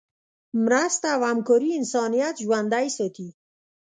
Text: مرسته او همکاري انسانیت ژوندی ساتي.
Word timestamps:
مرسته 0.65 1.07
او 1.15 1.21
همکاري 1.31 1.69
انسانیت 1.79 2.35
ژوندی 2.45 2.87
ساتي. 2.97 3.27